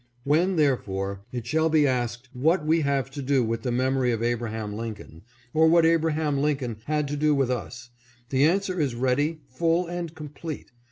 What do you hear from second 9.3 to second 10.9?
full, and complete.